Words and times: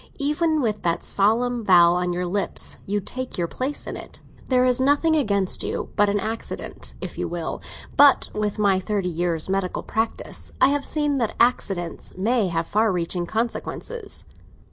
Even 0.17 0.61
with 0.61 0.81
that 0.81 1.03
solemn 1.03 1.63
vow 1.63 1.93
on 1.93 2.11
your 2.11 2.25
lips, 2.25 2.77
you 2.87 2.99
take 2.99 3.37
your 3.37 3.47
place 3.47 3.85
in 3.85 3.95
it. 3.95 4.23
There 4.49 4.65
is 4.65 4.81
nothing 4.81 5.15
against 5.15 5.61
you 5.61 5.89
but 5.95 6.09
an 6.09 6.19
accident, 6.19 6.95
if 7.01 7.19
you 7.19 7.27
will; 7.27 7.61
but 7.95 8.31
with 8.33 8.57
my 8.57 8.79
thirty 8.79 9.09
years' 9.09 9.47
medical 9.47 9.83
practice, 9.83 10.53
I 10.59 10.69
have 10.69 10.85
seen 10.85 11.19
that 11.19 11.35
accidents 11.39 12.17
may 12.17 12.47
have 12.47 12.65
far 12.65 12.91
reaching 12.91 13.27
consequences." 13.27 14.25